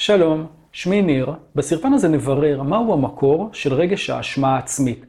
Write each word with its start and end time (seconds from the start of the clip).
שלום, 0.00 0.46
שמי 0.72 1.02
ניר. 1.02 1.32
בסרטון 1.54 1.92
הזה 1.92 2.08
נברר 2.08 2.62
מהו 2.62 2.92
המקור 2.92 3.50
של 3.52 3.74
רגש 3.74 4.10
האשמה 4.10 4.54
העצמית. 4.54 5.06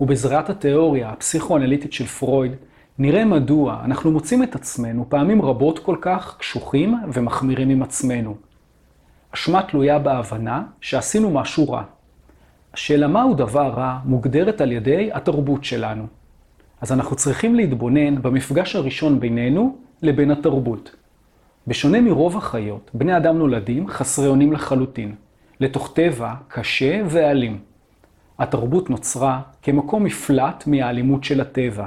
ובעזרת 0.00 0.50
התיאוריה 0.50 1.10
הפסיכואנליטית 1.10 1.92
של 1.92 2.06
פרויד, 2.06 2.52
נראה 2.98 3.24
מדוע 3.24 3.80
אנחנו 3.84 4.10
מוצאים 4.10 4.42
את 4.42 4.54
עצמנו 4.54 5.06
פעמים 5.08 5.42
רבות 5.42 5.78
כל 5.78 5.96
כך 6.00 6.36
קשוחים 6.38 6.98
ומחמירים 7.12 7.70
עם 7.70 7.82
עצמנו. 7.82 8.36
אשמה 9.34 9.62
תלויה 9.62 9.98
בהבנה 9.98 10.62
שעשינו 10.80 11.30
משהו 11.30 11.70
רע. 11.70 11.82
השאלה 12.74 13.08
מהו 13.08 13.34
דבר 13.34 13.68
רע 13.76 13.98
מוגדרת 14.04 14.60
על 14.60 14.72
ידי 14.72 15.10
התרבות 15.12 15.64
שלנו. 15.64 16.06
אז 16.80 16.92
אנחנו 16.92 17.16
צריכים 17.16 17.54
להתבונן 17.54 18.22
במפגש 18.22 18.76
הראשון 18.76 19.20
בינינו 19.20 19.76
לבין 20.02 20.30
התרבות. 20.30 20.99
בשונה 21.70 22.00
מרוב 22.00 22.36
החיות, 22.36 22.90
בני 22.94 23.16
אדם 23.16 23.38
נולדים 23.38 23.88
חסרי 23.88 24.26
אונים 24.26 24.52
לחלוטין, 24.52 25.14
לתוך 25.60 25.92
טבע 25.94 26.34
קשה 26.48 27.00
ואלים. 27.10 27.58
התרבות 28.38 28.90
נוצרה 28.90 29.40
כמקום 29.62 30.04
מפלט 30.04 30.66
מהאלימות 30.66 31.24
של 31.24 31.40
הטבע, 31.40 31.86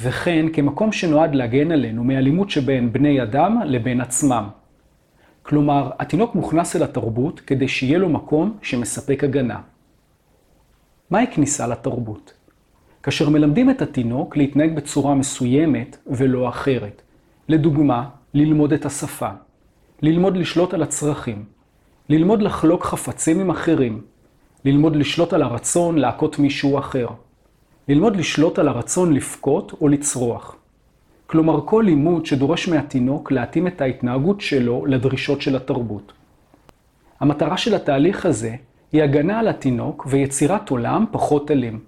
וכן 0.00 0.46
כמקום 0.52 0.92
שנועד 0.92 1.34
להגן 1.34 1.72
עלינו 1.72 2.04
מאלימות 2.04 2.50
שבין 2.50 2.92
בני 2.92 3.22
אדם 3.22 3.60
לבין 3.64 4.00
עצמם. 4.00 4.48
כלומר, 5.42 5.90
התינוק 5.98 6.34
מוכנס 6.34 6.76
אל 6.76 6.82
התרבות 6.82 7.40
כדי 7.40 7.68
שיהיה 7.68 7.98
לו 7.98 8.08
מקום 8.08 8.58
שמספק 8.62 9.24
הגנה. 9.24 9.60
מהי 11.10 11.26
כניסה 11.26 11.66
לתרבות? 11.66 12.32
כאשר 13.02 13.28
מלמדים 13.28 13.70
את 13.70 13.82
התינוק 13.82 14.36
להתנהג 14.36 14.74
בצורה 14.74 15.14
מסוימת 15.14 15.96
ולא 16.06 16.48
אחרת. 16.48 17.02
לדוגמה, 17.48 18.08
ללמוד 18.34 18.72
את 18.72 18.86
השפה, 18.86 19.28
ללמוד 20.02 20.36
לשלוט 20.36 20.74
על 20.74 20.82
הצרכים, 20.82 21.44
ללמוד 22.08 22.42
לחלוק 22.42 22.84
חפצים 22.84 23.40
עם 23.40 23.50
אחרים, 23.50 24.02
ללמוד 24.64 24.96
לשלוט 24.96 25.32
על 25.32 25.42
הרצון 25.42 25.98
להכות 25.98 26.38
מישהו 26.38 26.78
אחר, 26.78 27.06
ללמוד 27.88 28.16
לשלוט 28.16 28.58
על 28.58 28.68
הרצון 28.68 29.12
לבכות 29.12 29.72
או 29.80 29.88
לצרוח. 29.88 30.56
כלומר, 31.26 31.60
כל 31.64 31.82
לימוד 31.86 32.26
שדורש 32.26 32.68
מהתינוק 32.68 33.32
להתאים 33.32 33.66
את 33.66 33.80
ההתנהגות 33.80 34.40
שלו 34.40 34.86
לדרישות 34.86 35.42
של 35.42 35.56
התרבות. 35.56 36.12
המטרה 37.20 37.56
של 37.56 37.74
התהליך 37.74 38.26
הזה 38.26 38.54
היא 38.92 39.02
הגנה 39.02 39.38
על 39.38 39.48
התינוק 39.48 40.06
ויצירת 40.10 40.70
עולם 40.70 41.04
פחות 41.10 41.50
אלים. 41.50 41.80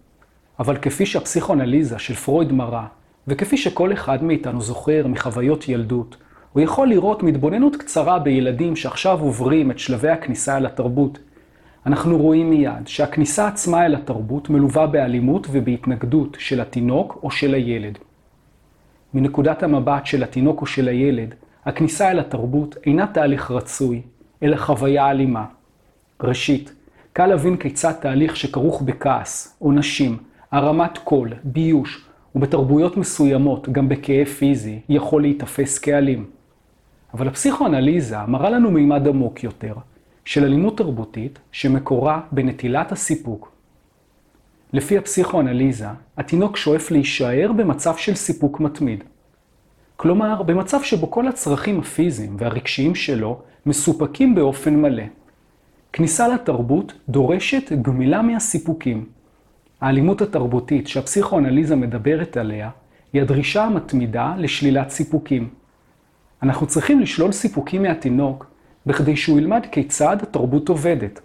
אבל 0.59 0.77
כפי 0.77 1.07
שהפסיכואנליזה 1.07 1.99
של 1.99 2.15
פרויד 2.15 2.53
מראה, 2.53 2.87
וכפי 3.29 3.57
שכל 3.57 3.93
אחד 3.93 4.25
מאיתנו 4.25 4.61
זוכר 4.61 5.07
מחוויות 5.07 5.69
ילדות, 5.69 6.17
הוא 6.53 6.63
יכול 6.63 6.89
לראות 6.89 7.23
מתבוננות 7.23 7.77
קצרה 7.77 8.19
בילדים 8.19 8.77
שעכשיו 8.77 9.21
עוברים 9.21 9.71
את 9.71 9.79
שלבי 9.79 10.09
הכניסה 10.09 10.57
אל 10.57 10.67
התרבות. 10.67 11.19
אנחנו 11.87 12.19
רואים 12.19 12.51
מיד 12.51 12.87
שהכניסה 12.87 13.49
עצמה 13.49 13.87
אל 13.87 13.95
התרבות 13.95 14.51
מלווה 14.51 14.87
באלימות 14.87 15.47
ובהתנגדות 15.51 16.37
של 16.41 16.61
התינוק 16.61 17.19
או 17.23 17.31
של 17.31 17.55
הילד. 17.55 17.99
מנקודת 19.15 19.63
המבט 19.63 20.07
של 20.07 20.23
התינוק 20.23 20.61
או 20.61 20.67
של 20.67 20.89
הילד, 20.89 21.35
הכניסה 21.65 22.11
אל 22.11 22.19
התרבות 22.19 22.77
אינה 22.87 23.07
תהליך 23.07 23.51
רצוי, 23.51 24.03
אלא 24.43 24.57
חוויה 24.57 25.11
אלימה. 25.11 25.45
ראשית, 26.23 26.73
קל 27.13 27.27
להבין 27.27 27.57
כיצד 27.57 27.93
תהליך 27.93 28.37
שכרוך 28.37 28.83
בכעס, 28.83 29.57
עונשים, 29.59 30.17
הרמת 30.51 30.99
קול, 30.99 31.33
ביוש, 31.45 32.07
ובתרבויות 32.35 32.97
מסוימות 32.97 33.69
גם 33.69 33.89
בכאב 33.89 34.27
פיזי, 34.27 34.81
יכול 34.89 35.23
להיתפס 35.23 35.79
כאלים. 35.79 36.42
אבל 37.15 37.29
הפסיכואנליזה 37.29 38.17
מראה 38.29 38.51
לנו 38.51 38.71
מימד 38.71 39.09
עמוק 39.09 39.45
יותר, 39.45 39.75
של 40.25 40.45
אלימות 40.45 40.79
תרבותית 40.79 41.39
שמקורה 41.53 42.21
בנטילת 42.33 42.93
הסיפוק. 42.93 43.53
לפי 44.73 44.99
הפסיכואנליזה, 44.99 45.87
התינוק 46.17 46.57
שואף 46.57 46.91
להישאר 46.91 47.53
במצב 47.57 47.97
של 47.97 48.15
סיפוק 48.15 48.61
מתמיד. 48.61 49.05
כלומר, 49.97 50.43
במצב 50.43 50.83
שבו 50.83 51.11
כל 51.11 51.29
הצרכים 51.29 51.79
הפיזיים 51.79 52.37
והרגשיים 52.39 52.95
שלו 52.95 53.41
מסופקים 53.67 54.35
באופן 54.35 54.77
מלא. 54.77 55.05
כניסה 55.93 56.29
לתרבות 56.29 56.93
דורשת 57.09 57.73
גמילה 57.83 58.23
מהסיפוקים. 58.23 59.07
האלימות 59.81 60.23
התרבותית 60.23 60.89
שהפסיכואנליזה 60.89 61.77
מדברת 61.77 62.37
עליה, 62.37 62.71
היא 63.13 63.23
הדרישה 63.23 63.65
המתמידה 63.65 64.35
לשלילת 64.39 64.91
סיפוקים. 64.91 65.49
אנחנו 66.43 66.67
צריכים 66.67 67.01
לשלול 67.01 67.33
סיפוקים 67.33 67.83
מהתינוק 67.83 68.47
בכדי 68.87 69.17
שהוא 69.17 69.39
ילמד 69.39 69.67
כיצד 69.71 70.17
התרבות 70.23 70.69
עובדת. 70.69 71.21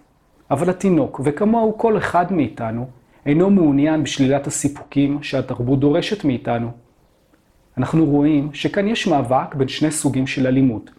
אבל 0.51 0.69
התינוק, 0.69 1.21
וכמוהו 1.23 1.77
כל 1.77 1.97
אחד 1.97 2.33
מאיתנו, 2.33 2.87
אינו 3.25 3.49
מעוניין 3.49 4.03
בשלילת 4.03 4.47
הסיפוקים 4.47 5.23
שהתרבות 5.23 5.79
דורשת 5.79 6.25
מאיתנו. 6.25 6.71
אנחנו 7.77 8.05
רואים 8.05 8.49
שכאן 8.53 8.87
יש 8.87 9.07
מאבק 9.07 9.55
בין 9.55 9.67
שני 9.67 9.91
סוגים 9.91 10.27
של 10.27 10.47
אלימות. 10.47 10.91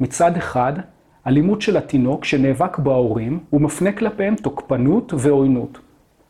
מצד 0.00 0.36
אחד, 0.36 0.72
אלימות 1.26 1.62
של 1.62 1.76
התינוק 1.76 2.24
שנאבק 2.24 2.78
בו 2.78 2.92
ההורים, 2.92 3.40
הוא 3.50 3.60
מפנה 3.60 3.92
כלפיהם 3.92 4.36
תוקפנות 4.36 5.12
ועוינות. 5.18 5.78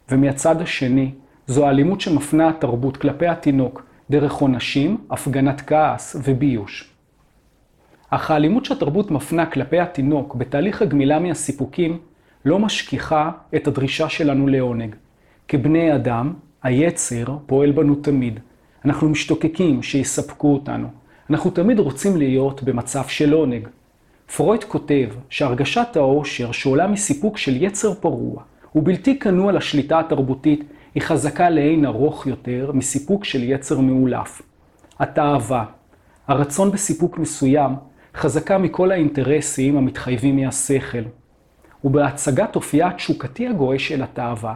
ומהצד 0.09 0.61
השני, 0.61 1.11
זו 1.47 1.67
האלימות 1.67 2.01
שמפנה 2.01 2.49
התרבות 2.49 2.97
כלפי 2.97 3.27
התינוק 3.27 3.83
דרך 4.11 4.33
עונשים, 4.33 4.99
הפגנת 5.11 5.61
כעס 5.67 6.17
וביוש. 6.25 6.90
אך 8.11 8.31
האלימות 8.31 8.65
שהתרבות 8.65 9.11
מפנה 9.11 9.47
כלפי 9.47 9.79
התינוק 9.81 10.35
בתהליך 10.35 10.83
הגמילה 10.83 11.19
מהסיפוקים 11.19 11.99
לא 12.45 12.59
משכיחה 12.59 13.31
את 13.55 13.67
הדרישה 13.67 14.09
שלנו 14.09 14.47
לעונג. 14.47 14.95
כבני 15.49 15.95
אדם, 15.95 16.33
היצר 16.63 17.25
פועל 17.47 17.73
בנו 17.73 17.95
תמיד. 17.95 18.41
אנחנו 18.85 19.09
משתוקקים 19.09 19.83
שיספקו 19.83 20.55
אותנו. 20.55 20.89
אנחנו 21.31 21.51
תמיד 21.51 21.79
רוצים 21.79 22.17
להיות 22.17 22.63
במצב 22.63 23.05
של 23.09 23.33
עונג. 23.33 23.69
פרויד 24.37 24.65
כותב 24.65 25.09
שהרגשת 25.29 25.97
האושר 25.97 26.53
שעולה 26.53 26.87
מסיפוק 26.87 27.39
של 27.39 27.63
יצר 27.63 27.95
פרוע 27.95 28.43
ובלתי 28.75 29.19
כנוע 29.19 29.53
לשליטה 29.53 30.01
התרבותית 30.01 30.65
היא 30.95 31.03
חזקה 31.03 31.51
לאין 31.51 31.85
ארוך 31.85 32.27
יותר 32.27 32.71
מסיפוק 32.75 33.25
של 33.25 33.43
יצר 33.43 33.81
מאולף. 33.81 34.43
התאווה, 34.99 35.65
הרצון 36.29 36.71
בסיפוק 36.71 37.19
מסוים, 37.19 37.71
חזקה 38.15 38.59
מכל 38.59 38.93
האינטרסים 38.93 39.77
המתחייבים 39.77 40.37
מהשכל. 40.37 41.03
ובהצגת 41.85 42.57
אופייה 42.57 42.89
התשוקתי 42.89 43.49
הגועש 43.49 43.89
של 43.89 44.03
התאווה, 44.03 44.55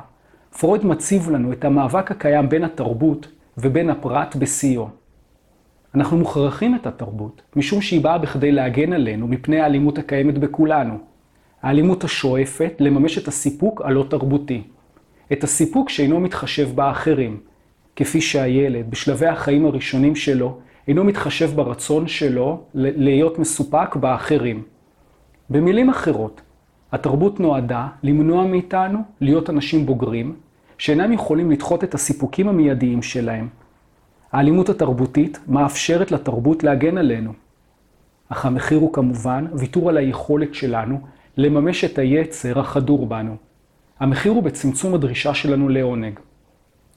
פרויד 0.58 0.86
מציב 0.86 1.30
לנו 1.30 1.52
את 1.52 1.64
המאבק 1.64 2.10
הקיים 2.10 2.48
בין 2.48 2.64
התרבות 2.64 3.28
ובין 3.58 3.90
הפרט 3.90 4.36
בשיאו. 4.36 4.88
אנחנו 5.94 6.16
מוכרחים 6.16 6.74
את 6.74 6.86
התרבות, 6.86 7.42
משום 7.56 7.82
שהיא 7.82 8.00
באה 8.00 8.18
בכדי 8.18 8.52
להגן 8.52 8.92
עלינו 8.92 9.26
מפני 9.26 9.60
האלימות 9.60 9.98
הקיימת 9.98 10.38
בכולנו. 10.38 10.98
האלימות 11.62 12.04
השואפת 12.04 12.72
לממש 12.80 13.18
את 13.18 13.28
הסיפוק 13.28 13.82
הלא 13.84 14.06
תרבותי. 14.10 14.62
את 15.32 15.44
הסיפוק 15.44 15.90
שאינו 15.90 16.20
מתחשב 16.20 16.68
באחרים, 16.74 17.40
כפי 17.96 18.20
שהילד, 18.20 18.90
בשלבי 18.90 19.26
החיים 19.26 19.66
הראשונים 19.66 20.16
שלו, 20.16 20.58
אינו 20.88 21.04
מתחשב 21.04 21.50
ברצון 21.56 22.08
שלו 22.08 22.62
להיות 22.74 23.38
מסופק 23.38 23.96
באחרים. 23.96 24.62
במילים 25.50 25.90
אחרות, 25.90 26.40
התרבות 26.92 27.40
נועדה 27.40 27.88
למנוע 28.02 28.46
מאיתנו 28.46 28.98
להיות 29.20 29.50
אנשים 29.50 29.86
בוגרים, 29.86 30.34
שאינם 30.78 31.12
יכולים 31.12 31.50
לדחות 31.50 31.84
את 31.84 31.94
הסיפוקים 31.94 32.48
המיידיים 32.48 33.02
שלהם. 33.02 33.48
האלימות 34.32 34.68
התרבותית 34.68 35.38
מאפשרת 35.48 36.10
לתרבות 36.12 36.64
להגן 36.64 36.98
עלינו. 36.98 37.32
אך 38.28 38.46
המחיר 38.46 38.78
הוא 38.78 38.92
כמובן 38.92 39.46
ויתור 39.52 39.88
על 39.88 39.96
היכולת 39.96 40.54
שלנו 40.54 41.00
לממש 41.36 41.84
את 41.84 41.98
היצר 41.98 42.58
החדור 42.58 43.06
בנו. 43.06 43.36
המחיר 44.00 44.32
הוא 44.32 44.42
בצמצום 44.42 44.94
הדרישה 44.94 45.34
שלנו 45.34 45.68
לעונג. 45.68 46.18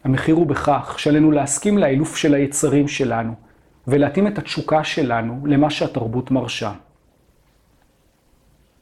המחיר 0.03 0.35
הוא 0.35 0.47
בכך 0.47 0.95
שעלינו 0.97 1.31
להסכים 1.31 1.77
לאילוף 1.77 2.15
של 2.15 2.33
היצרים 2.33 2.87
שלנו, 2.87 3.33
ולהתאים 3.87 4.27
את 4.27 4.37
התשוקה 4.37 4.83
שלנו 4.83 5.45
למה 5.45 5.69
שהתרבות 5.69 6.31
מרשה. 6.31 6.73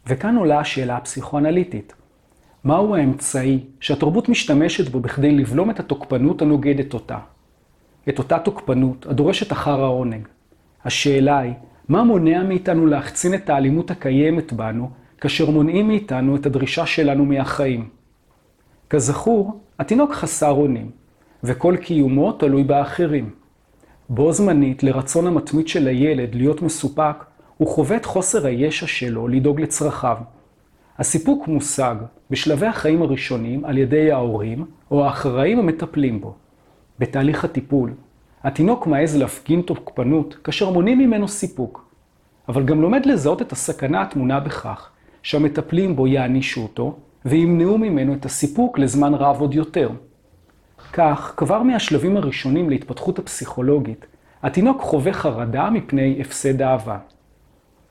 וכאן 0.08 0.36
עולה 0.36 0.60
השאלה 0.60 0.98
הפסיכואנליטית. 0.98 1.94
מהו 2.64 2.96
האמצעי 2.96 3.60
שהתרבות 3.80 4.30
משתמשת 4.30 4.90
בו 4.90 5.00
בכדי 5.00 5.32
לבלום 5.32 5.70
את 5.70 5.80
התוקפנות 5.80 6.42
הנוגדת 6.42 6.94
אותה? 6.94 7.18
את 8.10 8.20
אותה 8.20 8.40
תוקפנות 8.40 9.06
הדורשת 9.06 9.52
אחר 9.52 9.84
העונג. 9.84 10.28
השאלה 10.86 11.40
היא, 11.40 11.54
מה 11.90 12.04
מונע 12.04 12.44
מאיתנו 12.44 12.86
להחצין 12.86 13.34
את 13.34 13.50
האלימות 13.50 13.92
הקיימת 13.92 14.54
בנו, 14.54 14.90
כאשר 15.22 15.52
מונעים 15.52 15.88
מאיתנו 15.88 16.36
את 16.36 16.46
הדרישה 16.46 16.86
שלנו 16.86 17.26
מהחיים? 17.26 17.90
כזכור, 18.90 19.60
התינוק 19.80 20.14
חסר 20.14 20.52
אונים, 20.52 20.92
וכל 21.44 21.76
קיומו 21.78 22.32
תלוי 22.32 22.64
באחרים. 22.64 23.45
בו 24.10 24.32
זמנית 24.32 24.84
לרצון 24.84 25.28
המתמיד 25.28 25.68
של 25.68 25.88
הילד 25.88 26.36
להיות 26.36 26.62
מסופק, 26.62 27.26
הוא 27.58 27.68
חווה 27.68 27.98
את 27.98 28.06
חוסר 28.06 28.46
הישע 28.46 28.88
שלו 28.88 29.28
לדאוג 29.28 29.62
לצרכיו. 29.62 30.18
הסיפוק 30.98 31.48
מושג 31.48 31.96
בשלבי 32.30 32.66
החיים 32.66 33.02
הראשונים 33.02 33.66
על 33.66 33.78
ידי 33.78 34.12
ההורים 34.12 34.66
או 34.92 35.06
האחראים 35.06 35.60
המטפלים 35.60 36.22
בו. 36.22 36.36
בתהליך 37.00 37.46
הטיפול, 37.46 37.94
התינוק 38.44 38.88
מעז 38.88 39.16
להפגין 39.16 39.62
תוקפנות 39.62 40.36
כאשר 40.44 40.70
מונעים 40.70 41.00
ממנו 41.00 41.28
סיפוק, 41.28 41.86
אבל 42.50 42.64
גם 42.64 42.82
לומד 42.82 43.06
לזהות 43.06 43.42
את 43.42 43.52
הסכנה 43.52 44.02
הטמונה 44.02 44.40
בכך 44.40 44.90
שהמטפלים 45.24 45.96
בו 45.96 46.08
יענישו 46.08 46.62
אותו 46.62 46.98
וימנעו 47.26 47.78
ממנו 47.78 48.14
את 48.14 48.26
הסיפוק 48.26 48.80
לזמן 48.80 49.14
רב 49.14 49.42
עוד 49.42 49.54
יותר. 49.54 49.90
כך, 50.98 51.34
כבר 51.38 51.64
מהשלבים 51.64 52.18
הראשונים 52.18 52.70
להתפתחות 52.70 53.20
הפסיכולוגית, 53.20 54.06
התינוק 54.44 54.82
חווה 54.82 55.14
חרדה 55.14 55.70
מפני 55.70 56.18
הפסד 56.22 56.62
אהבה. 56.62 56.98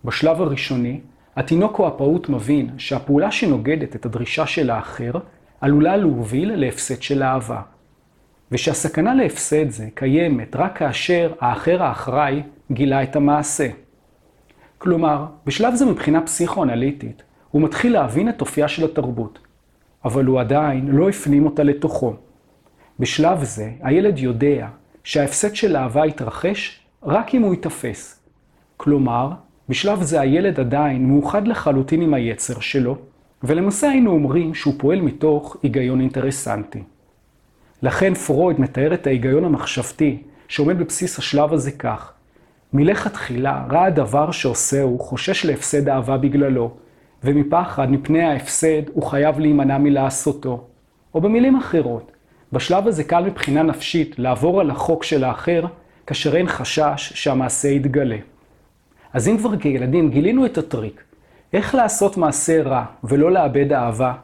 בשלב 0.04 0.42
הראשוני, 0.42 1.00
התינוק 1.36 1.78
או 1.78 1.86
הפעוט 1.86 2.28
מבין 2.28 2.70
שהפעולה 2.78 3.30
שנוגדת 3.30 3.96
את 3.96 4.06
הדרישה 4.06 4.46
של 4.46 4.70
האחר 4.70 5.12
עלולה 5.60 5.96
להוביל 5.96 6.54
להפסד 6.54 7.02
של 7.02 7.22
אהבה. 7.22 7.60
ושהסכנה 8.52 9.14
להפסד 9.14 9.70
זה 9.70 9.88
קיימת 9.94 10.56
רק 10.56 10.78
כאשר 10.78 11.32
האחר 11.40 11.82
האחראי 11.82 12.42
גילה 12.72 13.02
את 13.02 13.16
המעשה. 13.16 13.68
כלומר, 14.78 15.26
בשלב 15.46 15.74
זה 15.74 15.86
מבחינה 15.86 16.20
פסיכואנליטית, 16.20 17.22
הוא 17.50 17.62
מתחיל 17.62 17.92
להבין 17.92 18.28
את 18.28 18.40
אופייה 18.40 18.68
של 18.68 18.84
התרבות, 18.84 19.38
אבל 20.04 20.24
הוא 20.24 20.40
עדיין 20.40 20.88
לא 20.88 21.08
הפנים 21.08 21.46
אותה 21.46 21.62
לתוכו. 21.62 22.14
בשלב 22.98 23.44
זה, 23.44 23.70
הילד 23.82 24.18
יודע 24.18 24.68
שההפסד 25.04 25.54
של 25.54 25.76
אהבה 25.76 26.06
יתרחש 26.06 26.80
רק 27.02 27.34
אם 27.34 27.42
הוא 27.42 27.54
ייתפס. 27.54 28.20
כלומר, 28.76 29.30
בשלב 29.68 30.02
זה 30.02 30.20
הילד 30.20 30.60
עדיין 30.60 31.08
מאוחד 31.08 31.48
לחלוטין 31.48 32.02
עם 32.02 32.14
היצר 32.14 32.60
שלו, 32.60 32.96
ולמעשה 33.42 33.88
היינו 33.88 34.10
אומרים 34.10 34.54
שהוא 34.54 34.74
פועל 34.78 35.00
מתוך 35.00 35.56
היגיון 35.62 36.00
אינטרסנטי. 36.00 36.82
לכן 37.82 38.14
פרויד 38.14 38.60
מתאר 38.60 38.94
את 38.94 39.06
ההיגיון 39.06 39.44
המחשבתי 39.44 40.22
שעומד 40.48 40.78
בבסיס 40.78 41.18
השלב 41.18 41.52
הזה 41.52 41.70
כך: 41.70 42.12
מלכתחילה 42.72 43.66
רע 43.70 43.84
הדבר 43.84 44.30
שעושהו 44.30 44.98
חושש 44.98 45.46
להפסד 45.46 45.88
אהבה 45.88 46.16
בגללו, 46.16 46.74
ומפחד 47.24 47.90
מפני 47.90 48.22
ההפסד 48.22 48.82
הוא 48.92 49.02
חייב 49.02 49.38
להימנע 49.38 49.78
מלעשותו. 49.78 50.64
או 51.14 51.20
במילים 51.20 51.56
אחרות, 51.56 52.12
בשלב 52.52 52.88
הזה 52.88 53.04
קל 53.04 53.24
מבחינה 53.24 53.62
נפשית 53.62 54.18
לעבור 54.18 54.60
על 54.60 54.70
החוק 54.70 55.04
של 55.04 55.24
האחר, 55.24 55.64
כאשר 56.06 56.36
אין 56.36 56.48
חשש 56.48 57.12
שהמעשה 57.14 57.68
יתגלה. 57.68 58.16
אז 59.12 59.28
אם 59.28 59.38
כבר 59.38 59.56
כילדים 59.56 60.10
גילינו 60.10 60.46
את 60.46 60.58
הטריק, 60.58 61.02
איך 61.52 61.74
לעשות 61.74 62.16
מעשה 62.16 62.62
רע 62.62 62.84
ולא 63.04 63.32
לאבד 63.32 63.72
אהבה, 63.72 64.14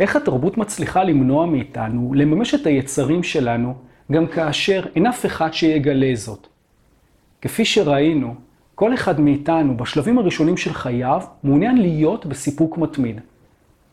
איך 0.00 0.16
התרבות 0.16 0.58
מצליחה 0.58 1.04
למנוע 1.04 1.46
מאיתנו 1.46 2.14
לממש 2.14 2.54
את 2.54 2.66
היצרים 2.66 3.22
שלנו, 3.22 3.74
גם 4.12 4.26
כאשר 4.26 4.86
אין 4.96 5.06
אף 5.06 5.26
אחד 5.26 5.52
שיגלה 5.52 6.10
זאת. 6.14 6.46
כפי 7.42 7.64
שראינו, 7.64 8.34
כל 8.74 8.94
אחד 8.94 9.20
מאיתנו 9.20 9.76
בשלבים 9.76 10.18
הראשונים 10.18 10.56
של 10.56 10.72
חייו 10.72 11.22
מעוניין 11.42 11.78
להיות 11.78 12.26
בסיפוק 12.26 12.78
מתמיד. 12.78 13.20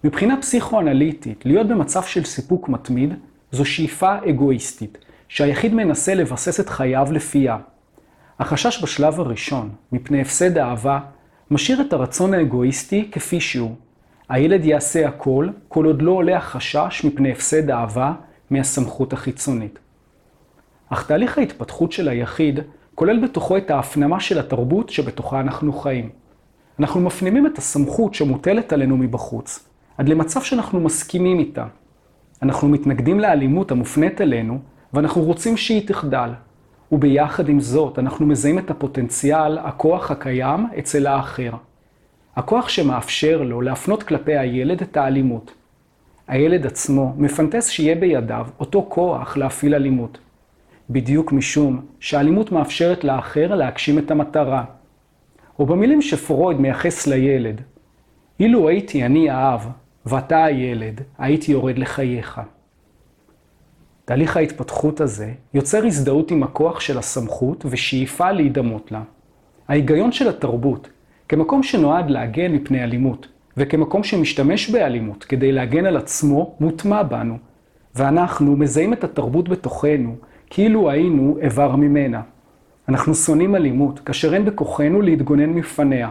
מבחינה 0.04 0.42
פסיכואנליטית, 0.42 1.46
להיות 1.46 1.68
במצב 1.68 2.04
של 2.04 2.24
סיפוק 2.24 2.70
מתמיד 2.70 3.14
זו 3.52 3.66
שאיפה 3.66 4.16
אגואיסטית, 4.30 4.98
שהיחיד 5.28 5.74
מנסה 5.74 6.14
לבסס 6.14 6.60
את 6.60 6.70
חייו 6.70 7.08
לפיה. 7.12 7.58
החשש 8.40 8.84
בשלב 8.84 9.20
הראשון, 9.20 9.70
מפני 9.92 10.22
הפסד 10.22 10.58
אהבה, 10.58 11.00
משאיר 11.52 11.82
את 11.82 11.94
הרצון 11.94 12.34
האגואיסטי 12.34 13.10
כפי 13.12 13.40
שהוא. 13.40 13.76
הילד 14.30 14.66
יעשה 14.66 15.08
הכל, 15.08 15.50
כל 15.68 15.86
עוד 15.86 16.02
לא 16.02 16.12
עולה 16.12 16.38
החשש 16.38 17.02
מפני 17.06 17.32
הפסד 17.32 17.70
אהבה 17.70 18.14
מהסמכות 18.50 19.14
החיצונית. 19.14 19.80
אך 20.90 21.08
תהליך 21.08 21.38
ההתפתחות 21.38 21.92
של 21.92 22.10
היחיד 22.10 22.60
כולל 22.96 23.24
בתוכו 23.24 23.58
את 23.58 23.72
ההפנמה 23.72 24.20
של 24.20 24.40
התרבות 24.40 24.90
שבתוכה 24.90 25.40
אנחנו 25.40 25.74
חיים. 25.74 26.10
אנחנו 26.80 27.00
מפנימים 27.00 27.48
את 27.48 27.58
הסמכות 27.58 28.14
שמוטלת 28.14 28.74
עלינו 28.74 28.98
מבחוץ, 28.98 29.68
עד 29.98 30.10
למצב 30.10 30.42
שאנחנו 30.42 30.80
מסכימים 30.80 31.40
איתה. 31.40 31.66
אנחנו 32.42 32.68
מתנגדים 32.70 33.20
לאלימות 33.20 33.72
המופנית 33.72 34.22
אלינו, 34.22 34.60
ואנחנו 34.94 35.22
רוצים 35.22 35.58
שהיא 35.58 35.88
תחדל. 35.88 36.30
וביחד 36.92 37.50
עם 37.50 37.60
זאת, 37.60 38.00
אנחנו 38.00 38.26
מזהים 38.26 38.60
את 38.60 38.72
הפוטנציאל, 38.72 39.58
הכוח 39.58 40.12
הקיים, 40.12 40.68
אצל 40.80 41.08
האחר. 41.08 41.52
הכוח 42.36 42.70
שמאפשר 42.70 43.42
לו 43.42 43.62
להפנות 43.62 44.04
כלפי 44.04 44.38
הילד 44.38 44.82
את 44.82 44.98
האלימות. 44.98 45.54
הילד 46.28 46.66
עצמו 46.66 47.14
מפנטס 47.18 47.70
שיהיה 47.70 47.96
בידיו 47.96 48.48
אותו 48.60 48.86
כוח 48.90 49.38
להפעיל 49.38 49.76
אלימות. 49.76 50.18
בדיוק 50.90 51.32
משום 51.32 51.82
שהאלימות 52.00 52.52
מאפשרת 52.52 53.04
לאחר 53.04 53.56
להגשים 53.56 54.00
את 54.00 54.12
המטרה. 54.12 54.64
או 55.60 55.66
במילים 55.66 56.02
שפרויד 56.02 56.60
מייחס 56.60 57.08
לילד, 57.08 57.62
אילו 58.40 58.70
הייתי 58.70 59.06
אני 59.06 59.30
האב 59.30 59.70
ואתה 60.06 60.44
הילד, 60.44 61.02
הייתי 61.18 61.52
יורד 61.52 61.78
לחייך. 61.78 62.42
תהליך 64.06 64.38
ההתפתחות 64.38 65.02
הזה 65.02 65.32
יוצר 65.54 65.86
הזדהות 65.86 66.32
עם 66.32 66.44
הכוח 66.44 66.80
של 66.80 66.98
הסמכות 66.98 67.66
ושאיפה 67.70 68.32
להידמות 68.32 68.92
לה. 68.92 69.02
ההיגיון 69.68 70.12
של 70.12 70.30
התרבות, 70.30 70.90
כמקום 71.30 71.64
שנועד 71.64 72.10
להגן 72.10 72.52
מפני 72.52 72.84
אלימות, 72.84 73.28
וכמקום 73.58 74.04
שמשתמש 74.04 74.70
באלימות 74.70 75.24
כדי 75.24 75.52
להגן 75.52 75.86
על 75.86 75.98
עצמו, 75.98 76.56
מוטמע 76.60 77.04
בנו, 77.04 77.38
ואנחנו 77.96 78.56
מזהים 78.56 78.94
את 78.94 79.04
התרבות 79.04 79.50
בתוכנו 79.50 80.16
כאילו 80.50 80.90
היינו 80.90 81.38
איבר 81.42 81.76
ממנה. 81.76 82.22
אנחנו 82.90 83.16
שונאים 83.16 83.56
אלימות 83.56 84.00
כאשר 84.00 84.34
אין 84.34 84.46
בכוחנו 84.46 85.02
להתגונן 85.02 85.50
מפניה, 85.50 86.10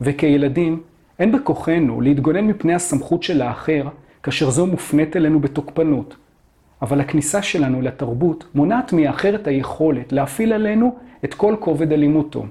וכילדים 0.00 0.80
אין 1.18 1.32
בכוחנו 1.32 2.00
להתגונן 2.00 2.46
מפני 2.46 2.74
הסמכות 2.74 3.22
של 3.22 3.42
האחר 3.42 3.88
כאשר 4.22 4.50
זו 4.50 4.66
מופנית 4.66 5.16
אלינו 5.16 5.40
בתוקפנות. 5.40 6.16
אבל 6.82 7.00
הכניסה 7.00 7.42
שלנו 7.42 7.82
לתרבות 7.82 8.44
מונעת 8.54 8.92
מהאחר 8.92 9.34
את 9.34 9.46
היכולת 9.46 10.12
להפעיל 10.12 10.52
עלינו 10.52 10.96
את 11.24 11.34
כל 11.34 11.56
כובד 11.60 11.92
אלימותו. 11.92 12.46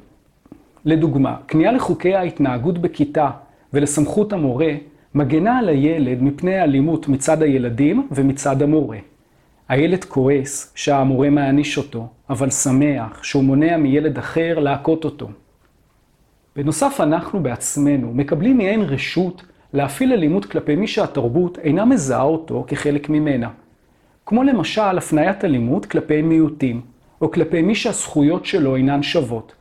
לדוגמה, 0.86 1.36
כניעה 1.48 1.72
לחוקי 1.72 2.16
ההתנהגות 2.16 2.78
בכיתה 2.78 3.30
ולסמכות 3.74 4.34
המורה 4.34 4.74
מגנה 5.16 5.58
על 5.58 5.70
הילד 5.70 6.24
מפני 6.24 6.56
האלימות 6.56 7.08
מצד 7.08 7.42
הילדים 7.42 8.08
ומצד 8.12 8.62
המורה. 8.62 8.98
הילד 9.70 10.04
כועס 10.04 10.74
שהמורה 10.76 11.30
מעניש 11.30 11.78
אותו, 11.78 12.08
אבל 12.30 12.50
שמח 12.50 13.24
שהוא 13.24 13.44
מונע 13.44 13.78
מילד 13.78 14.18
אחר 14.18 14.60
להכות 14.60 15.06
אותו. 15.06 15.28
בנוסף, 16.56 16.98
אנחנו 17.00 17.44
בעצמנו 17.44 18.14
מקבלים 18.14 18.58
מעין 18.58 18.82
רשות 18.82 19.44
להפעיל 19.74 20.14
אלימות 20.14 20.46
כלפי 20.46 20.76
מי 20.76 20.88
שהתרבות 20.88 21.60
אינה 21.60 21.86
מזהה 21.86 22.22
אותו 22.22 22.64
כחלק 22.68 23.10
ממנה. 23.10 23.50
כמו 24.26 24.44
למשל 24.44 24.98
הפניית 24.98 25.46
אלימות 25.46 25.86
כלפי 25.86 26.22
מיעוטים, 26.22 26.82
או 27.22 27.32
כלפי 27.32 27.62
מי 27.62 27.76
שהזכויות 27.76 28.46
שלו 28.46 28.76
אינן 28.76 29.04
שוות. 29.04 29.56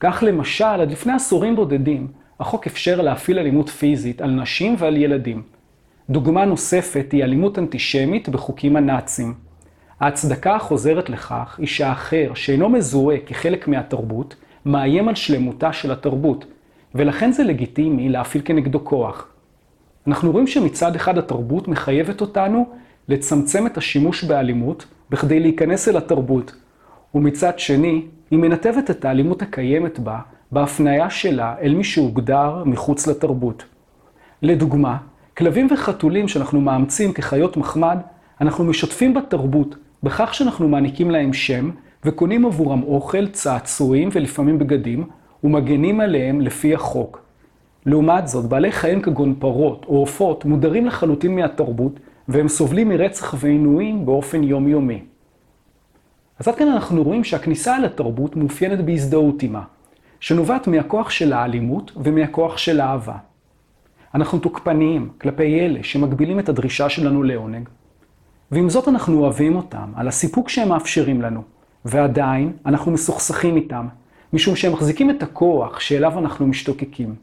כך 0.00 0.22
למשל, 0.26 0.64
עד 0.64 0.90
לפני 0.90 1.12
עשורים 1.12 1.56
בודדים, 1.56 2.08
החוק 2.40 2.66
אפשר 2.66 3.00
להפעיל 3.00 3.38
אלימות 3.38 3.68
פיזית 3.68 4.20
על 4.20 4.30
נשים 4.30 4.74
ועל 4.78 4.96
ילדים. 4.96 5.42
דוגמה 6.10 6.44
נוספת 6.44 7.12
היא 7.12 7.24
אלימות 7.24 7.58
אנטישמית 7.58 8.28
בחוקים 8.28 8.76
הנאצים. 8.76 9.34
ההצדקה 10.00 10.54
החוזרת 10.54 11.10
לכך 11.10 11.56
היא 11.58 11.66
שהאחר, 11.66 12.30
שאינו 12.34 12.68
מזוהה 12.68 13.18
כחלק 13.26 13.68
מהתרבות, 13.68 14.36
מאיים 14.66 15.08
על 15.08 15.14
שלמותה 15.14 15.72
של 15.72 15.92
התרבות, 15.92 16.44
ולכן 16.94 17.32
זה 17.32 17.44
לגיטימי 17.44 18.08
להפעיל 18.08 18.42
כנגדו 18.46 18.84
כוח. 18.84 19.28
אנחנו 20.06 20.32
רואים 20.32 20.46
שמצד 20.46 20.96
אחד 20.96 21.18
התרבות 21.18 21.68
מחייבת 21.68 22.20
אותנו 22.20 22.66
לצמצם 23.08 23.66
את 23.66 23.76
השימוש 23.76 24.24
באלימות 24.24 24.86
בכדי 25.10 25.40
להיכנס 25.40 25.88
אל 25.88 25.96
התרבות, 25.96 26.54
ומצד 27.14 27.58
שני, 27.58 28.02
היא 28.30 28.38
מנתבת 28.38 28.90
את 28.90 29.04
האלימות 29.04 29.42
הקיימת 29.42 29.98
בה 29.98 30.18
בהפניה 30.52 31.10
שלה 31.10 31.54
אל 31.62 31.74
מי 31.74 31.84
שהוגדר 31.84 32.62
מחוץ 32.64 33.06
לתרבות. 33.06 33.64
לדוגמה, 34.42 34.96
כלבים 35.36 35.68
וחתולים 35.70 36.28
שאנחנו 36.28 36.60
מאמצים 36.60 37.12
כחיות 37.12 37.56
מחמד, 37.56 37.98
אנחנו 38.40 38.64
משתפים 38.64 39.14
בתרבות 39.14 39.76
בכך 40.02 40.34
שאנחנו 40.34 40.68
מעניקים 40.68 41.10
להם 41.10 41.32
שם 41.32 41.70
וקונים 42.04 42.46
עבורם 42.46 42.82
אוכל, 42.82 43.26
צעצועים 43.26 44.08
ולפעמים 44.12 44.58
בגדים, 44.58 45.06
ומגנים 45.44 46.00
עליהם 46.00 46.40
לפי 46.40 46.74
החוק. 46.74 47.22
לעומת 47.86 48.28
זאת, 48.28 48.44
בעלי 48.44 48.72
חיים 48.72 49.02
כגון 49.02 49.34
פרות 49.38 49.86
או 49.88 49.96
עופות 49.96 50.44
מודרים 50.44 50.86
לחלוטין 50.86 51.34
מהתרבות, 51.34 52.00
והם 52.28 52.48
סובלים 52.48 52.88
מרצח 52.88 53.34
ועינויים 53.38 54.06
באופן 54.06 54.42
יומיומי. 54.42 55.02
אז 56.38 56.48
עד 56.48 56.54
כאן 56.54 56.68
אנחנו 56.68 57.02
רואים 57.02 57.24
שהכניסה 57.24 57.76
אל 57.76 57.84
התרבות 57.84 58.36
מאופיינת 58.36 58.84
בהזדהות 58.84 59.42
עימה. 59.42 59.62
שנובעת 60.20 60.68
מהכוח 60.68 61.10
של 61.10 61.32
האלימות 61.32 61.92
ומהכוח 61.96 62.58
של 62.58 62.80
האהבה. 62.80 63.16
אנחנו 64.14 64.38
תוקפניים 64.38 65.08
כלפי 65.20 65.60
אלה 65.60 65.82
שמגבילים 65.82 66.38
את 66.38 66.48
הדרישה 66.48 66.88
שלנו 66.88 67.22
לעונג, 67.22 67.68
ועם 68.50 68.70
זאת 68.70 68.88
אנחנו 68.88 69.18
אוהבים 69.18 69.56
אותם 69.56 69.92
על 69.96 70.08
הסיפוק 70.08 70.48
שהם 70.48 70.68
מאפשרים 70.68 71.22
לנו, 71.22 71.42
ועדיין 71.88 72.52
אנחנו 72.66 72.92
מסוכסכים 72.92 73.56
איתם, 73.56 73.86
משום 74.32 74.56
שהם 74.56 74.72
מחזיקים 74.72 75.10
את 75.10 75.22
הכוח 75.22 75.80
שאליו 75.80 76.18
אנחנו 76.18 76.46
משתוקקים. 76.46 77.14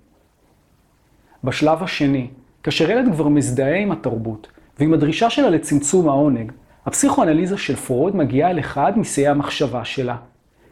בשלב 1.43 1.83
השני, 1.83 2.27
כאשר 2.63 2.91
ילד 2.91 3.13
כבר 3.13 3.27
מזדהה 3.27 3.75
עם 3.75 3.91
התרבות 3.91 4.47
ועם 4.79 4.93
הדרישה 4.93 5.29
שלה 5.29 5.49
לצמצום 5.49 6.09
העונג, 6.09 6.51
הפסיכואנליזה 6.85 7.57
של 7.57 7.75
פרויד 7.75 8.15
מגיעה 8.15 8.51
אל 8.51 8.59
אחד 8.59 8.99
משיאי 8.99 9.27
המחשבה 9.27 9.85
שלה, 9.85 10.17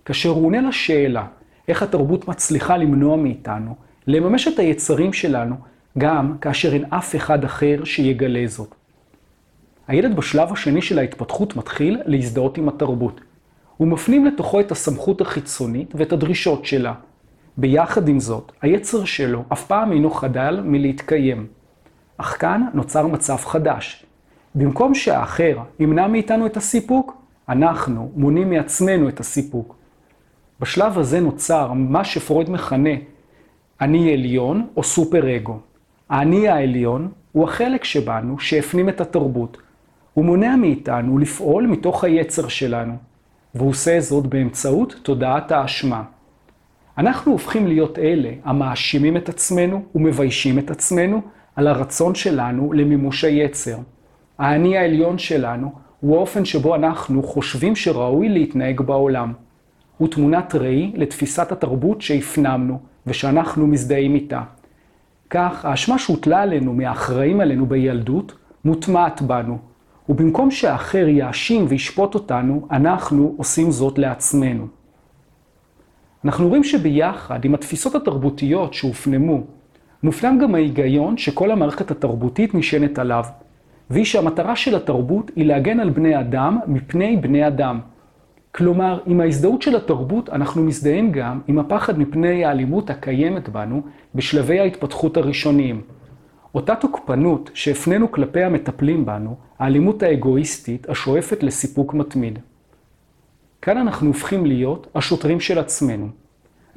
כאשר 0.06 0.30
הוא 0.30 0.46
עונה 0.46 0.62
לשאלה 0.62 1.26
איך 1.68 1.84
התרבות 1.84 2.28
מצליחה 2.28 2.78
למנוע 2.78 3.18
מאיתנו 3.18 3.76
לממש 4.08 4.48
את 4.48 4.60
היצרים 4.60 5.14
שלנו, 5.14 5.56
גם 5.98 6.38
כאשר 6.42 6.74
אין 6.74 6.86
אף 6.90 7.16
אחד 7.16 7.44
אחר 7.44 7.84
שיגלה 7.84 8.44
זאת. 8.48 8.76
הילד 9.88 10.16
בשלב 10.16 10.52
השני 10.52 10.82
של 10.82 11.00
ההתפתחות 11.00 11.56
מתחיל 11.56 12.02
להזדהות 12.06 12.58
עם 12.58 12.70
התרבות. 12.70 13.22
הוא 13.82 13.88
מפנים 13.88 14.26
לתוכו 14.26 14.60
את 14.60 14.72
הסמכות 14.72 15.22
החיצונית 15.22 15.94
ואת 15.96 16.14
הדרישות 16.14 16.66
שלה. 16.66 16.94
ביחד 17.58 18.08
עם 18.08 18.20
זאת, 18.20 18.52
היצר 18.62 19.06
שלו 19.06 19.44
אף 19.54 19.66
פעם 19.66 19.92
אינו 19.92 20.12
חדל 20.12 20.62
מלהתקיים. 20.64 21.48
אך 22.18 22.38
כאן 22.40 22.66
נוצר 22.74 23.08
מצב 23.08 23.36
חדש. 23.36 24.06
במקום 24.56 24.96
שהאחר 24.96 25.58
ימנע 25.80 26.08
מאיתנו 26.08 26.46
את 26.46 26.58
הסיפוק, 26.58 27.18
אנחנו 27.50 28.12
מונעים 28.16 28.50
מעצמנו 28.50 29.10
את 29.10 29.20
הסיפוק. 29.20 29.76
בשלב 30.60 30.98
הזה 30.98 31.20
נוצר 31.20 31.74
מה 31.74 32.04
שפרויד 32.04 32.50
מכנה 32.50 32.96
אני 33.82 34.14
עליון 34.14 34.68
או 34.78 34.84
סופר 34.84 35.36
אגו. 35.36 35.60
האני 36.10 36.50
העליון 36.50 37.12
הוא 37.32 37.44
החלק 37.44 37.84
שבנו 37.84 38.40
שהפנים 38.40 38.90
את 38.90 39.02
התרבות. 39.02 39.58
הוא 40.14 40.26
מונע 40.26 40.56
מאיתנו 40.56 41.18
לפעול 41.18 41.68
מתוך 41.68 42.04
היצר 42.04 42.48
שלנו, 42.48 43.11
והוא 43.56 43.70
עושה 43.70 44.00
זאת 44.00 44.28
באמצעות 44.28 44.96
תודעת 45.04 45.52
האשמה. 45.52 46.04
אנחנו 46.98 47.32
הופכים 47.32 47.68
להיות 47.68 48.00
אלה 48.00 48.30
המאשימים 48.44 49.18
את 49.18 49.30
עצמנו 49.30 49.84
ומביישים 49.96 50.60
את 50.60 50.72
עצמנו 50.72 51.22
על 51.56 51.68
הרצון 51.68 52.16
שלנו 52.16 52.74
למימוש 52.74 53.24
היצר. 53.24 53.78
האני 54.38 54.78
העליון 54.78 55.18
שלנו 55.18 55.72
הוא 56.00 56.18
האופן 56.18 56.46
שבו 56.46 56.76
אנחנו 56.76 57.24
חושבים 57.24 57.76
שראוי 57.76 58.30
להתנהג 58.30 58.82
בעולם. 58.82 59.34
הוא 59.98 60.08
תמונת 60.08 60.56
ראי 60.56 60.92
לתפיסת 60.96 61.52
התרבות 61.52 62.02
שהפנמנו 62.02 62.80
ושאנחנו 63.08 63.68
מזדהים 63.68 64.16
איתה. 64.16 64.42
כך, 65.30 65.66
האשמה 65.66 66.00
שהוטלה 66.00 66.42
עלינו 66.42 66.74
מהאחראים 66.74 67.40
עלינו 67.40 67.66
בילדות, 67.66 68.34
מוטמעת 68.66 69.22
בנו, 69.22 69.58
ובמקום 70.10 70.52
שהאחר 70.52 71.08
יאשים 71.08 71.66
וישפוט 71.70 72.16
אותנו, 72.16 72.68
אנחנו 72.72 73.34
עושים 73.38 73.72
זאת 73.72 73.98
לעצמנו. 73.98 74.68
אנחנו 76.26 76.48
רואים 76.48 76.64
שביחד 76.64 77.46
עם 77.46 77.54
התפיסות 77.54 77.96
התרבותיות 77.96 78.74
שהופנמו, 78.74 79.42
מופנם 80.04 80.40
גם 80.40 80.56
ההיגיון 80.56 81.18
שכל 81.18 81.52
המערכת 81.52 81.92
התרבותית 81.92 82.56
נשענת 82.56 83.00
עליו, 83.00 83.24
והיא 83.90 84.06
שהמטרה 84.06 84.56
של 84.56 84.76
התרבות 84.76 85.32
היא 85.36 85.46
להגן 85.46 85.80
על 85.80 85.90
בני 85.90 86.20
אדם 86.20 86.60
מפני 86.68 87.18
בני 87.18 87.48
אדם. 87.48 87.80
כלומר, 88.56 89.00
עם 89.06 89.22
ההזדהות 89.22 89.62
של 89.62 89.76
התרבות 89.76 90.30
אנחנו 90.30 90.64
מזדהים 90.64 91.12
גם 91.12 91.40
עם 91.48 91.60
הפחד 91.60 92.00
מפני 92.00 92.46
האלימות 92.46 92.90
הקיימת 92.90 93.50
בנו 93.50 93.82
בשלבי 94.16 94.60
ההתפתחות 94.60 95.18
הראשוניים. 95.18 95.82
אותה 96.56 96.76
תוקפנות 96.76 97.50
שהפנינו 97.54 98.12
כלפי 98.12 98.44
המטפלים 98.44 99.06
בנו, 99.06 99.36
האלימות 99.60 100.04
האגואיסטית 100.04 100.90
השואפת 100.90 101.44
לסיפוק 101.44 101.94
מתמיד. 101.94 102.40
כאן 103.62 103.78
אנחנו 103.78 104.08
הופכים 104.08 104.46
להיות 104.46 104.88
השוטרים 104.96 105.40
של 105.40 105.60
עצמנו. 105.60 106.08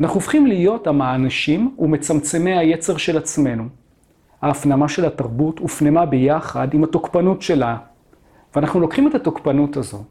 אנחנו 0.00 0.14
הופכים 0.14 0.46
להיות 0.46 0.86
המענשים 0.86 1.74
ומצמצמי 1.78 2.58
היצר 2.58 2.96
של 2.96 3.18
עצמנו. 3.18 3.64
ההפנמה 4.42 4.88
של 4.88 5.04
התרבות 5.04 5.58
הופנמה 5.58 6.06
ביחד 6.06 6.74
עם 6.74 6.84
התוקפנות 6.84 7.42
שלה. 7.42 7.76
ואנחנו 8.54 8.80
לוקחים 8.80 9.08
את 9.08 9.14
התוקפנות 9.14 9.76
הזו, 9.76 10.04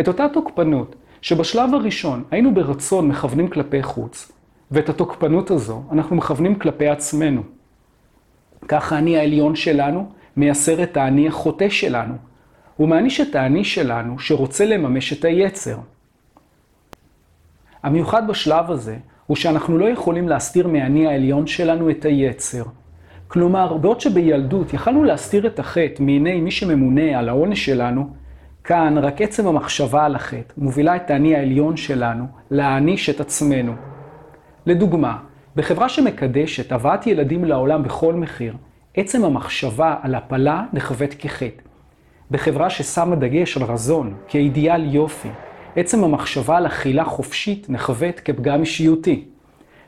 את 0.00 0.08
אותה 0.08 0.26
תוקפנות 0.32 0.96
שבשלב 1.20 1.74
הראשון 1.74 2.24
היינו 2.30 2.54
ברצון 2.54 3.08
מכוונים 3.08 3.48
כלפי 3.48 3.82
חוץ, 3.82 4.32
ואת 4.70 4.88
התוקפנות 4.88 5.50
הזו 5.50 5.82
אנחנו 5.92 6.16
מכוונים 6.16 6.58
כלפי 6.58 6.88
עצמנו. 6.88 7.42
כך 8.68 8.92
האני 8.92 9.18
העליון 9.18 9.56
שלנו 9.56 10.10
מייסר 10.36 10.82
את 10.82 10.96
האני 10.96 11.28
החוטא 11.28 11.68
שלנו. 11.68 12.14
הוא 12.76 12.88
מעניש 12.88 13.20
את 13.20 13.34
האני 13.34 13.64
שלנו 13.64 14.18
שרוצה 14.18 14.66
לממש 14.66 15.12
את 15.12 15.24
היצר. 15.24 15.76
המיוחד 17.82 18.28
בשלב 18.28 18.70
הזה 18.70 18.96
הוא 19.26 19.36
שאנחנו 19.36 19.78
לא 19.78 19.88
יכולים 19.88 20.28
להסתיר 20.28 20.68
מהאני 20.68 21.06
העליון 21.06 21.46
שלנו 21.46 21.90
את 21.90 22.04
היצר. 22.04 22.62
כלומר, 23.28 23.76
בעוד 23.76 24.00
שבילדות 24.00 24.74
יכלנו 24.74 25.04
להסתיר 25.04 25.46
את 25.46 25.58
החטא 25.58 26.02
מעיני 26.02 26.40
מי 26.40 26.50
שממונה 26.50 27.18
על 27.18 27.28
העונש 27.28 27.66
שלנו, 27.66 28.08
כאן 28.64 28.98
רק 28.98 29.22
עצם 29.22 29.46
המחשבה 29.46 30.04
על 30.04 30.14
החטא 30.14 30.54
מובילה 30.56 30.96
את 30.96 31.10
האני 31.10 31.36
העליון 31.36 31.76
שלנו 31.76 32.24
להעניש 32.50 33.10
את 33.10 33.20
עצמנו. 33.20 33.72
לדוגמה, 34.66 35.18
בחברה 35.56 35.88
שמקדשת 35.88 36.72
הבאת 36.72 37.06
ילדים 37.06 37.44
לעולם 37.44 37.82
בכל 37.82 38.14
מחיר, 38.14 38.56
עצם 38.96 39.24
המחשבה 39.24 39.96
על 40.02 40.14
הפלה 40.14 40.64
נחווית 40.72 41.14
כחטא. 41.18 41.62
בחברה 42.30 42.70
ששמה 42.70 43.16
דגש 43.16 43.56
על 43.56 43.62
רזון 43.62 44.14
כאידיאל 44.28 44.94
יופי, 44.94 45.28
עצם 45.76 46.04
המחשבה 46.04 46.56
על 46.56 46.66
אכילה 46.66 47.04
חופשית 47.04 47.70
נחווית 47.70 48.20
כפגם 48.20 48.60
אישיותי. 48.60 49.24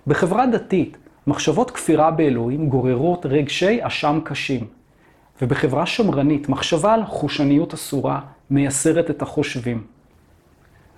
בחברה 0.07 0.47
דתית, 0.47 0.97
מחשבות 1.27 1.71
כפירה 1.71 2.11
באלוהים 2.11 2.69
גוררות 2.69 3.27
רגשי 3.27 3.79
אשם 3.81 4.21
קשים. 4.25 4.67
ובחברה 5.43 5.87
שמרנית, 5.87 6.49
מחשבה 6.49 6.95
על 6.95 7.05
חושניות 7.05 7.75
אסורה 7.75 8.21
מייסרת 8.51 9.11
את 9.11 9.23
החושבים. 9.23 9.83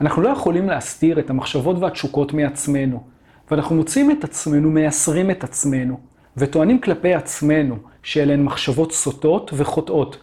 אנחנו 0.00 0.22
לא 0.22 0.28
יכולים 0.28 0.68
להסתיר 0.68 1.18
את 1.18 1.30
המחשבות 1.30 1.78
והתשוקות 1.78 2.32
מעצמנו, 2.32 3.02
ואנחנו 3.50 3.76
מוצאים 3.76 4.10
את 4.10 4.24
עצמנו, 4.24 4.70
מייסרים 4.70 5.30
את 5.30 5.44
עצמנו, 5.44 6.00
וטוענים 6.36 6.80
כלפי 6.80 7.14
עצמנו 7.14 7.76
שאלה 8.02 8.32
הן 8.32 8.42
מחשבות 8.42 8.92
סוטות 8.92 9.50
וחוטאות. 9.54 10.18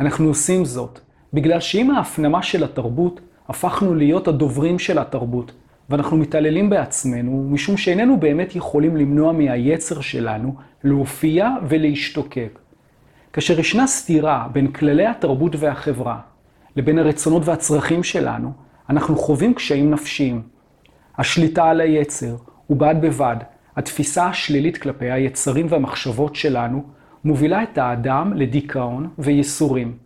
אנחנו 0.00 0.28
עושים 0.28 0.64
זאת 0.64 1.00
בגלל 1.32 1.60
שעם 1.60 1.90
ההפנמה 1.90 2.42
של 2.42 2.64
התרבות, 2.64 3.20
הפכנו 3.48 3.94
להיות 3.94 4.28
הדוברים 4.28 4.78
של 4.78 4.98
התרבות, 4.98 5.52
ואנחנו 5.90 6.16
מתעללים 6.16 6.70
בעצמנו, 6.70 7.48
משום 7.50 7.76
שאיננו 7.76 8.20
באמת 8.20 8.56
יכולים 8.56 8.96
למנוע 8.96 9.32
מהיצר 9.32 10.00
שלנו 10.00 10.54
להופיע 10.84 11.48
ולהשתוקק. 11.68 12.58
כאשר 13.32 13.60
ישנה 13.60 13.86
סתירה 13.86 14.48
בין 14.52 14.66
כללי 14.66 15.06
התרבות 15.06 15.56
והחברה 15.58 16.18
לבין 16.76 16.98
הרצונות 16.98 17.42
והצרכים 17.44 18.02
שלנו, 18.02 18.52
אנחנו 18.90 19.16
חווים 19.16 19.54
קשיים 19.54 19.90
נפשיים. 19.90 20.42
השליטה 21.18 21.64
על 21.64 21.80
היצר, 21.80 22.36
ובד 22.70 22.94
בבד, 23.00 23.36
התפיסה 23.76 24.26
השלילית 24.26 24.76
כלפי 24.76 25.10
היצרים 25.10 25.66
והמחשבות 25.68 26.36
שלנו, 26.36 26.82
מובילה 27.24 27.62
את 27.62 27.78
האדם 27.78 28.32
לדיכאון 28.34 29.08
וייסורים. 29.18 29.96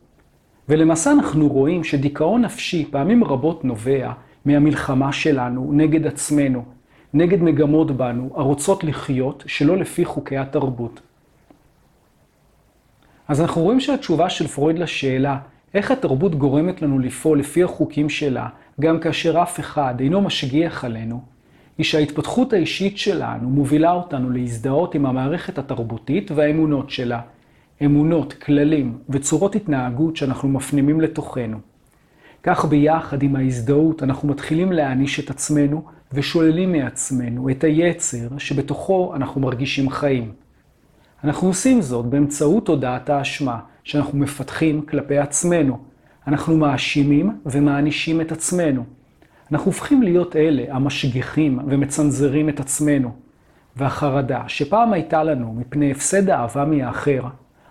ולמעשה 0.68 1.12
אנחנו 1.12 1.48
רואים 1.48 1.84
שדיכאון 1.84 2.42
נפשי 2.42 2.88
פעמים 2.90 3.24
רבות 3.24 3.64
נובע 3.64 4.12
מהמלחמה 4.44 5.12
שלנו 5.12 5.70
נגד 5.72 6.06
עצמנו, 6.06 6.64
נגד 7.14 7.42
מגמות 7.42 7.90
בנו, 7.90 8.30
הרוצות 8.34 8.84
לחיות 8.84 9.44
שלא 9.46 9.76
לפי 9.76 10.04
חוקי 10.04 10.36
התרבות. 10.36 11.00
אז 13.28 13.40
אנחנו 13.40 13.62
רואים 13.62 13.80
שהתשובה 13.80 14.30
של 14.30 14.46
פרויד 14.46 14.78
לשאלה 14.78 15.38
איך 15.74 15.90
התרבות 15.90 16.34
גורמת 16.34 16.82
לנו 16.82 16.98
לפעול 16.98 17.38
לפי 17.38 17.62
החוקים 17.62 18.08
שלה, 18.08 18.48
גם 18.80 19.00
כאשר 19.00 19.42
אף 19.42 19.60
אחד 19.60 19.94
אינו 20.00 20.20
משגיח 20.20 20.84
עלינו, 20.84 21.20
היא 21.78 21.84
שההתפתחות 21.84 22.52
האישית 22.52 22.98
שלנו 22.98 23.50
מובילה 23.50 23.92
אותנו 23.92 24.30
להזדהות 24.30 24.94
עם 24.94 25.06
המערכת 25.06 25.58
התרבותית 25.58 26.30
והאמונות 26.30 26.90
שלה. 26.90 27.20
אמונות, 27.84 28.32
כללים 28.32 28.98
וצורות 29.08 29.54
התנהגות 29.56 30.16
שאנחנו 30.16 30.48
מפנימים 30.48 31.00
לתוכנו. 31.00 31.58
כך 32.42 32.64
ביחד 32.64 33.22
עם 33.22 33.36
ההזדהות 33.36 34.02
אנחנו 34.02 34.28
מתחילים 34.28 34.72
להעניש 34.72 35.20
את 35.20 35.30
עצמנו 35.30 35.84
ושוללים 36.12 36.72
מעצמנו 36.72 37.50
את 37.50 37.64
היצר 37.64 38.38
שבתוכו 38.38 39.12
אנחנו 39.16 39.40
מרגישים 39.40 39.90
חיים. 39.90 40.32
אנחנו 41.24 41.48
עושים 41.48 41.80
זאת 41.80 42.06
באמצעות 42.06 42.66
תודעת 42.66 43.10
האשמה 43.10 43.58
שאנחנו 43.84 44.18
מפתחים 44.18 44.82
כלפי 44.82 45.18
עצמנו. 45.18 45.78
אנחנו 46.26 46.56
מאשימים 46.56 47.36
ומענישים 47.46 48.20
את 48.20 48.32
עצמנו. 48.32 48.97
אנחנו 49.52 49.66
הופכים 49.66 50.02
להיות 50.02 50.36
אלה 50.36 50.62
המשגיחים 50.68 51.58
ומצנזרים 51.66 52.48
את 52.48 52.60
עצמנו. 52.60 53.10
והחרדה 53.76 54.42
שפעם 54.46 54.92
הייתה 54.92 55.24
לנו 55.24 55.54
מפני 55.54 55.90
הפסד 55.90 56.30
האהבה 56.30 56.64
מהאחר, 56.64 57.22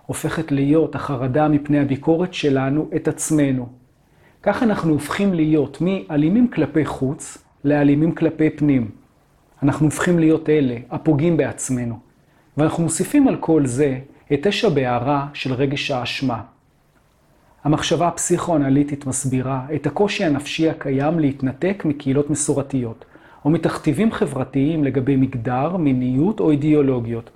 הופכת 0.05 0.51
להיות 0.51 0.95
החרדה 0.95 1.47
מפני 1.47 1.79
הביקורת 1.79 2.33
שלנו 2.33 2.89
את 2.95 3.07
עצמנו. 3.07 3.67
כך 4.43 4.63
אנחנו 4.63 4.93
הופכים 4.93 5.33
להיות 5.33 5.77
מאלימים 5.81 6.47
כלפי 6.47 6.85
חוץ 6.85 7.37
לאלימים 7.63 8.15
כלפי 8.15 8.49
פנים. 8.49 8.91
אנחנו 9.63 9.85
הופכים 9.85 10.19
להיות 10.19 10.49
אלה 10.49 10.75
הפוגעים 10.89 11.37
בעצמנו. 11.37 11.99
ואנחנו 12.57 12.83
מוסיפים 12.83 13.27
על 13.27 13.35
כל 13.35 13.65
זה 13.65 13.99
את 14.33 14.47
אש 14.47 14.65
הבערה 14.65 15.27
של 15.33 15.53
רגש 15.53 15.91
האשמה. 15.91 16.41
המחשבה 17.67 18.07
הפסיכואנליטית 18.07 19.05
מסבירה 19.05 19.61
את 19.75 19.87
הקושי 19.87 20.23
הנפשי 20.23 20.69
הקיים 20.69 21.19
להתנתק 21.19 21.83
מקהילות 21.85 22.29
מסורתיות, 22.29 23.05
או 23.45 23.49
מתכתיבים 23.49 24.11
חברתיים 24.11 24.83
לגבי 24.83 25.15
מגדר, 25.15 25.77
מיניות 25.77 26.39
או 26.39 26.51
אידיאולוגיות. 26.51 27.29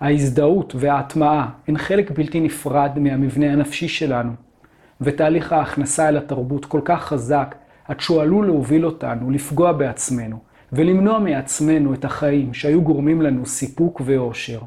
ההזדהות 0.00 0.74
וההטמעה 0.78 1.50
הן 1.68 1.78
חלק 1.78 2.10
בלתי 2.10 2.40
נפרד 2.40 2.90
מהמבנה 2.96 3.52
הנפשי 3.52 3.88
שלנו, 3.88 4.32
ותהליך 5.00 5.52
ההכנסה 5.52 6.08
אל 6.08 6.16
התרבות 6.16 6.64
כל 6.64 6.80
כך 6.84 7.04
חזק, 7.04 7.54
עד 7.88 8.00
שהוא 8.00 8.22
עלול 8.22 8.46
להוביל 8.46 8.86
אותנו 8.86 9.30
לפגוע 9.30 9.72
בעצמנו, 9.72 10.38
ולמנוע 10.72 11.18
מעצמנו 11.18 11.94
את 11.94 12.04
החיים 12.04 12.54
שהיו 12.54 12.82
גורמים 12.82 13.22
לנו 13.22 13.46
סיפוק 13.46 14.02
ואושר. 14.04 14.60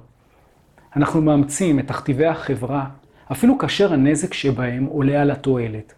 אנחנו 0.95 1.21
מאמצים 1.21 1.79
את 1.79 1.87
תכתיבי 1.87 2.25
החברה, 2.25 2.85
אפילו 3.31 3.57
כאשר 3.57 3.93
הנזק 3.93 4.33
שבהם 4.33 4.85
עולה 4.85 5.21
על 5.21 5.31
התועלת. 5.31 5.93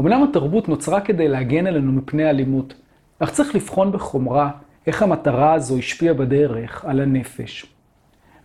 אמנם 0.00 0.22
התרבות 0.22 0.68
נוצרה 0.68 1.00
כדי 1.00 1.28
להגן 1.28 1.66
עלינו 1.66 1.92
מפני 1.92 2.30
אלימות, 2.30 2.74
אך 3.18 3.30
צריך 3.30 3.54
לבחון 3.54 3.92
בחומרה 3.92 4.50
איך 4.86 5.02
המטרה 5.02 5.52
הזו 5.52 5.78
השפיעה 5.78 6.14
בדרך 6.14 6.84
על 6.84 7.00
הנפש. 7.00 7.66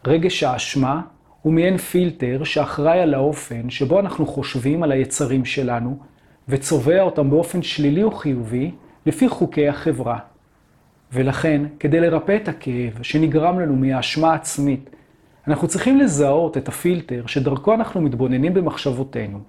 רגש 0.07 0.43
האשמה 0.43 1.01
הוא 1.41 1.53
מעין 1.53 1.77
פילטר 1.77 2.43
שאחראי 2.43 2.99
על 2.99 3.13
האופן 3.13 3.69
שבו 3.69 3.99
אנחנו 3.99 4.25
חושבים 4.25 4.83
על 4.83 4.91
היצרים 4.91 5.45
שלנו, 5.45 5.97
וצובע 6.49 7.01
אותם 7.01 7.29
באופן 7.29 7.61
שלילי 7.61 8.03
או 8.03 8.11
חיובי 8.11 8.71
לפי 9.05 9.29
חוקי 9.29 9.67
החברה. 9.67 10.19
ולכן, 11.13 11.61
כדי 11.79 11.99
לרפא 11.99 12.37
את 12.43 12.47
הכאב 12.47 12.99
שנגרם 13.01 13.59
לנו 13.59 13.75
מהאשמה 13.75 14.31
העצמית, 14.31 14.89
אנחנו 15.47 15.67
צריכים 15.67 15.97
לזהות 15.97 16.57
את 16.57 16.67
הפילטר 16.67 17.23
שדרכו 17.27 17.73
אנחנו 17.73 18.01
מתבוננים 18.01 18.53
במחשבותינו. 18.53 19.39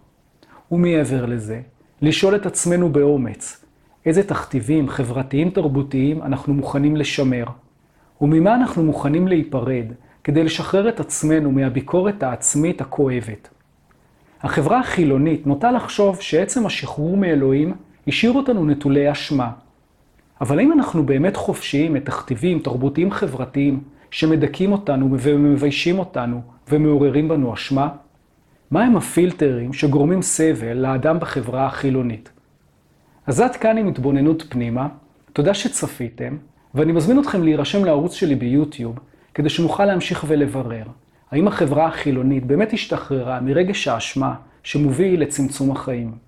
ומעבר 0.73 1.27
לזה, 1.27 1.61
לשאול 2.03 2.37
את 2.37 2.47
עצמנו 2.47 2.93
באומץ, 2.93 3.65
איזה 4.07 4.23
תכתיבים 4.23 4.89
חברתיים 4.89 5.51
תרבותיים 5.51 6.23
אנחנו 6.23 6.55
מוכנים 6.55 6.97
לשמר, 6.97 7.45
וממה 8.21 8.55
אנחנו 8.55 8.83
מוכנים 8.83 9.29
להיפרד 9.29 9.85
כדי 10.25 10.45
לשחרר 10.45 10.89
את 10.89 11.01
עצמנו 11.01 11.53
מהביקורת 11.53 12.23
העצמית 12.23 12.81
הכואבת. 12.81 13.49
החברה 14.43 14.81
החילונית 14.81 15.47
נוטה 15.47 15.71
לחשוב 15.73 16.21
שעצם 16.21 16.67
השחרור 16.67 17.17
מאלוהים 17.17 17.75
השאיר 18.07 18.33
אותנו 18.33 18.67
נטולי 18.67 19.13
אשמה. 19.13 19.51
אבל 20.41 20.59
האם 20.59 20.73
אנחנו 20.73 21.07
באמת 21.07 21.37
חופשיים 21.37 21.95
מתכתיבים 21.95 22.59
תרבותיים 22.59 23.11
חברתיים 23.11 23.81
שמדכאים 24.11 24.73
אותנו 24.73 25.17
ומביישים 25.19 25.99
אותנו 25.99 26.41
ומעוררים 26.69 27.29
בנו 27.29 27.55
אשמה? 27.55 27.89
מהם 28.71 28.97
הפילטרים 28.97 29.73
שגורמים 29.73 30.23
סבל 30.23 30.77
לאדם 30.77 31.21
בחברה 31.21 31.67
החילונית? 31.67 32.31
אז 33.27 33.41
עד 33.41 33.57
כאן 33.57 33.79
עם 33.79 33.89
התבוננות 33.89 34.43
פנימה, 34.49 34.89
תודה 35.33 35.55
שצפיתם, 35.55 36.37
ואני 36.75 36.93
מזמין 36.93 37.21
אתכם 37.21 37.43
להירשם 37.43 37.85
לערוץ 37.85 38.15
שלי 38.15 38.35
ביוטיוב, 38.35 38.99
כדי 39.35 39.49
שנוכל 39.49 39.85
להמשיך 39.85 40.25
ולברר, 40.29 40.85
האם 41.31 41.49
החברה 41.49 41.87
החילונית 41.87 42.47
באמת 42.47 42.73
השתחררה 42.73 43.41
מרגש 43.41 43.89
האשמה 43.89 44.35
שמוביל 44.63 45.21
לצמצום 45.21 45.71
החיים. 45.71 46.26